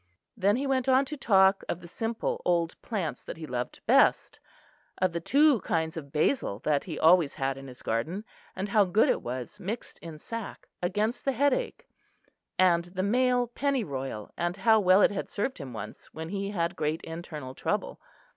[0.35, 4.39] Then he went on to talk of the simple old plants that he loved best;
[4.97, 8.25] of the two kinds of basil that he always had in his garden;
[8.55, 11.87] and how good it was mixed in sack against the headache;
[12.57, 16.49] and the male penny royal, and how well it had served him once when he
[16.49, 17.99] had great internal trouble.